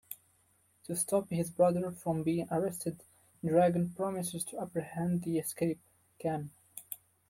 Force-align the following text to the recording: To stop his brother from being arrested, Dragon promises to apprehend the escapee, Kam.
To 0.85 0.95
stop 0.95 1.29
his 1.29 1.51
brother 1.51 1.91
from 1.91 2.23
being 2.23 2.47
arrested, 2.49 3.03
Dragon 3.45 3.93
promises 3.95 4.43
to 4.45 4.59
apprehend 4.59 5.21
the 5.21 5.37
escapee, 5.37 5.77
Kam. 6.17 6.49